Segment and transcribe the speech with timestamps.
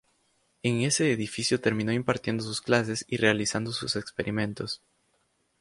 [0.63, 4.81] En ese edificio terminó impartiendo sus clases y realizando sus experimentos.